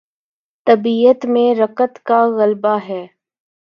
[0.67, 3.05] طبیعت میں رقت کا غلبہ ہے۔